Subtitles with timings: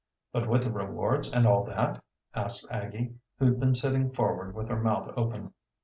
[0.33, 2.03] "But with the rewards and all that?"
[2.33, 5.53] asked Aggie, who'd been sitting forward with her mouth open.